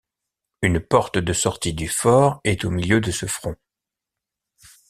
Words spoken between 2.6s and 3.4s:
au milieu de ce